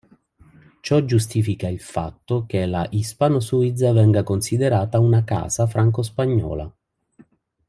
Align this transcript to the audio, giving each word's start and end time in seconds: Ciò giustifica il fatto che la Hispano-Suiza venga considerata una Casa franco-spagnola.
Ciò 0.81 1.05
giustifica 1.05 1.67
il 1.67 1.79
fatto 1.79 2.47
che 2.47 2.65
la 2.65 2.87
Hispano-Suiza 2.89 3.91
venga 3.93 4.23
considerata 4.23 4.97
una 4.97 5.23
Casa 5.23 5.67
franco-spagnola. 5.67 6.73